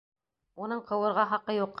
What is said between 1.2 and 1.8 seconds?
хаҡы юҡ.